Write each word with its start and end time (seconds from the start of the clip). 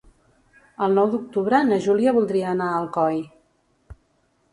El 0.85 0.95
nou 0.99 1.09
d'octubre 1.11 1.59
na 1.67 1.77
Júlia 1.87 2.13
voldria 2.15 2.47
anar 2.53 2.71
a 2.71 2.79
Alcoi. 2.79 3.21